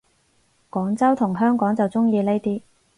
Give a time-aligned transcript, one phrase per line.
[0.71, 2.63] 廣州同香港就鍾意呢啲